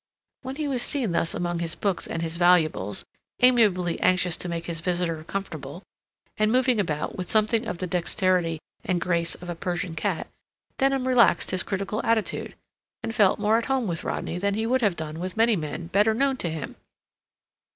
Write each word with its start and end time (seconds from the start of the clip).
When 0.41 0.55
he 0.55 0.67
was 0.67 0.81
seen 0.81 1.11
thus 1.11 1.35
among 1.35 1.59
his 1.59 1.75
books 1.75 2.07
and 2.07 2.23
his 2.23 2.37
valuables, 2.37 3.05
amiably 3.41 3.99
anxious 3.99 4.35
to 4.37 4.49
make 4.49 4.65
his 4.65 4.81
visitor 4.81 5.23
comfortable, 5.23 5.83
and 6.37 6.51
moving 6.51 6.79
about 6.79 7.15
with 7.19 7.29
something 7.29 7.67
of 7.67 7.77
the 7.77 7.85
dexterity 7.85 8.57
and 8.83 8.99
grace 8.99 9.35
of 9.35 9.47
a 9.47 9.53
Persian 9.53 9.93
cat, 9.93 10.27
Denham 10.79 11.07
relaxed 11.07 11.51
his 11.51 11.61
critical 11.61 12.03
attitude, 12.03 12.55
and 13.03 13.13
felt 13.13 13.37
more 13.37 13.59
at 13.59 13.65
home 13.65 13.85
with 13.85 14.03
Rodney 14.03 14.39
than 14.39 14.55
he 14.55 14.65
would 14.65 14.81
have 14.81 14.95
done 14.95 15.19
with 15.19 15.37
many 15.37 15.55
men 15.55 15.85
better 15.85 16.15
known 16.15 16.37
to 16.37 16.49
him. 16.49 16.77